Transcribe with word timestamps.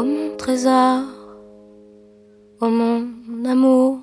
Oh 0.00 0.04
mon 0.04 0.36
trésor, 0.36 1.02
oh 2.60 2.68
mon 2.68 3.44
amour, 3.44 3.98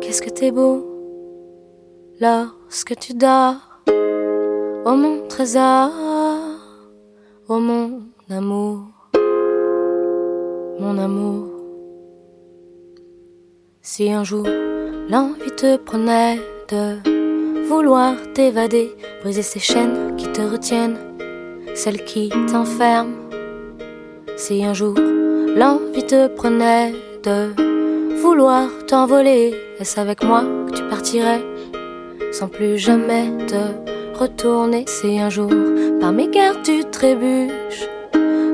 qu'est-ce 0.00 0.20
que 0.20 0.28
t'es 0.28 0.50
beau 0.50 0.84
lorsque 2.20 2.96
tu 2.96 3.14
dors? 3.14 3.54
Oh 3.86 4.96
mon 4.96 5.28
trésor, 5.28 5.88
oh 7.48 7.60
mon 7.60 8.08
amour, 8.28 8.80
mon 10.80 10.98
amour. 10.98 11.50
Si 13.82 14.10
un 14.10 14.24
jour 14.24 14.48
l'envie 15.08 15.54
te 15.56 15.76
prenait 15.76 16.40
de 16.72 17.68
vouloir 17.68 18.16
t'évader, 18.34 18.96
briser 19.22 19.42
ces 19.42 19.60
chaînes 19.60 20.16
qui 20.16 20.26
te 20.32 20.42
retiennent, 20.42 20.98
celles 21.76 22.04
qui 22.04 22.30
t'enferment. 22.50 23.23
Si 24.36 24.64
un 24.64 24.74
jour 24.74 24.94
l'envie 24.98 26.04
te 26.04 26.26
prenait 26.26 26.92
de 27.22 27.54
vouloir 28.20 28.68
t'envoler, 28.88 29.54
est-ce 29.78 30.00
avec 30.00 30.24
moi 30.24 30.42
que 30.66 30.72
tu 30.76 30.82
partirais 30.84 31.40
sans 32.32 32.48
plus 32.48 32.76
jamais 32.76 33.30
te 33.46 34.18
retourner? 34.18 34.84
Si 34.88 35.20
un 35.20 35.30
jour 35.30 35.50
par 36.00 36.12
mes 36.12 36.28
gardes 36.28 36.62
tu 36.64 36.84
trébuches 36.84 37.88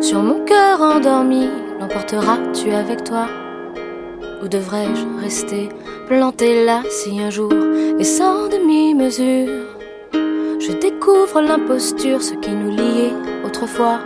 sur 0.02 0.22
mon 0.22 0.45
cœur 0.45 0.82
endormi, 0.82 1.48
l'emporteras-tu 1.80 2.70
avec 2.72 3.02
toi? 3.05 3.27
Ou 4.42 4.48
devrais-je 4.48 5.22
rester 5.22 5.70
planté 6.08 6.64
là? 6.64 6.83
Si 6.91 7.19
un 7.20 7.30
jour, 7.30 7.52
et 7.98 8.05
sans 8.05 8.48
demi-mesure, 8.48 9.66
je 10.12 10.72
découvre 10.72 11.41
l'imposture, 11.41 12.22
ce 12.22 12.34
qui 12.34 12.50
nous 12.50 12.70
liait 12.70 13.12
autrefois 13.47 14.00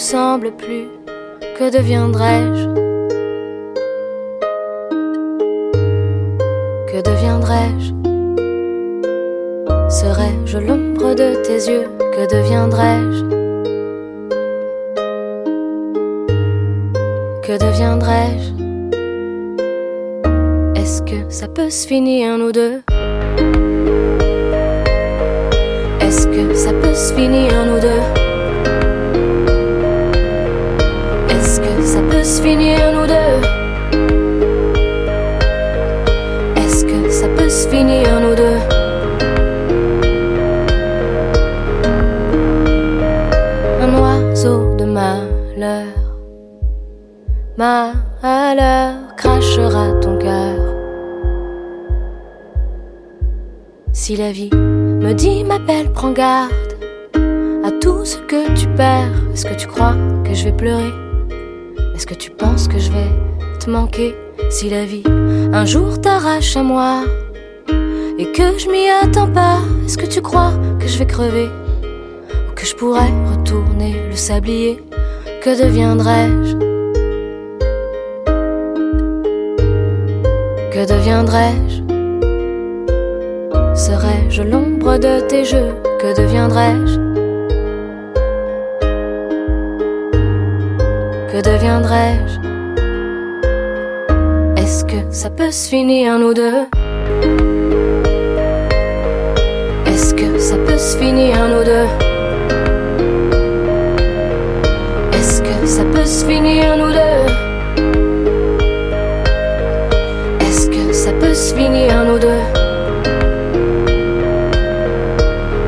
ressemble 0.00 0.50
plus, 0.52 0.88
que 1.58 1.70
deviendrais-je? 1.70 2.64
Que 6.90 7.02
deviendrais-je? 7.02 7.92
Serais-je 9.90 10.56
l'ombre 10.56 11.12
de 11.12 11.34
tes 11.42 11.68
yeux? 11.70 11.86
Que 12.14 12.24
deviendrais-je? 12.34 13.20
Que 17.42 17.58
deviendrais-je? 17.58 18.48
Est-ce 20.80 21.02
que 21.02 21.28
ça 21.28 21.46
peut 21.46 21.68
se 21.68 21.86
finir 21.86 22.38
nous 22.38 22.52
deux? 22.52 22.80
Est-ce 26.00 26.26
que 26.26 26.54
ça 26.54 26.72
peut 26.72 26.94
se 26.94 27.12
finir 27.12 27.59
Malheur 48.22 48.94
crachera 49.16 49.92
ton 50.00 50.18
cœur. 50.18 50.58
Si 53.92 54.16
la 54.16 54.32
vie 54.32 54.50
me 54.52 55.12
dit 55.12 55.44
m'appelle, 55.44 55.92
prends 55.92 56.12
garde 56.12 56.52
à 57.64 57.70
tout 57.80 58.04
ce 58.04 58.18
que 58.18 58.52
tu 58.54 58.66
perds. 58.76 59.12
Est-ce 59.32 59.46
que 59.46 59.54
tu 59.54 59.66
crois 59.66 59.94
que 60.24 60.34
je 60.34 60.44
vais 60.44 60.52
pleurer? 60.52 60.92
Est-ce 61.94 62.06
que 62.06 62.14
tu 62.14 62.30
penses 62.30 62.68
que 62.68 62.78
je 62.78 62.90
vais 62.90 63.10
te 63.58 63.70
manquer? 63.70 64.14
Si 64.50 64.68
la 64.68 64.84
vie 64.84 65.04
un 65.52 65.64
jour 65.64 66.00
t'arrache 66.00 66.56
à 66.56 66.62
moi 66.62 67.04
et 68.18 68.26
que 68.32 68.58
je 68.58 68.68
m'y 68.68 68.88
attends 68.88 69.30
pas 69.30 69.58
Est-ce 69.84 69.96
que 69.96 70.06
tu 70.06 70.20
crois 70.20 70.52
que 70.78 70.86
je 70.86 70.98
vais 70.98 71.06
crever? 71.06 71.48
Ou 72.48 72.52
que 72.54 72.66
je 72.66 72.74
pourrais 72.74 73.12
retourner 73.30 73.94
le 74.08 74.16
sablier? 74.16 74.82
Que 75.42 75.62
deviendrais-je? 75.62 76.69
Que 80.80 80.86
deviendrais-je 80.86 81.82
Serais-je 83.74 84.42
l'ombre 84.42 84.96
de 84.96 85.20
tes 85.28 85.44
jeux? 85.44 85.74
Que 86.00 86.16
deviendrais-je 86.16 86.96
Que 91.30 91.42
deviendrais-je 91.42 92.40
Est-ce 94.56 94.86
que 94.86 95.02
ça 95.10 95.28
peut 95.28 95.50
se 95.50 95.68
finir 95.68 96.18
nous 96.18 96.32
deux? 96.32 96.64
Est-ce 99.84 100.14
que 100.14 100.38
ça 100.38 100.56
peut 100.56 100.78
se 100.78 100.96
finir 100.96 101.36
nous 101.46 101.62
deux? 101.62 101.88
Est-ce 105.12 105.42
que 105.42 105.66
ça 105.66 105.84
peut 105.92 106.06
se 106.06 106.24
finir 106.24 106.78
nous 106.78 106.90
deux? 106.90 107.39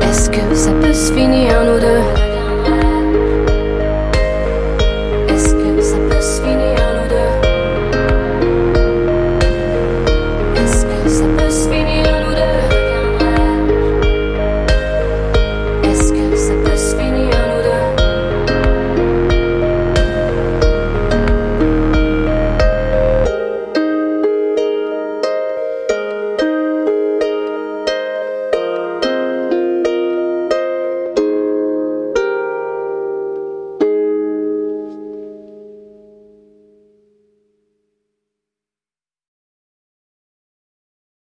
Est-ce 0.01 0.29
que 0.29 0.55
ça 0.55 0.71
peut 0.73 0.93
se 0.93 1.11
finir, 1.11 1.63
nous 1.65 1.79
deux? 1.79 2.32